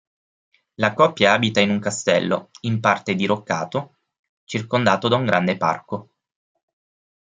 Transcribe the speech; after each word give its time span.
La 0.77 0.95
coppia 0.95 1.33
abita 1.33 1.59
in 1.59 1.69
un 1.69 1.77
castello, 1.79 2.49
in 2.61 2.79
parte 2.79 3.13
diroccato, 3.13 3.97
circondato 4.45 5.07
da 5.07 5.17
un 5.17 5.25
grande 5.25 5.57
parco. 5.57 6.09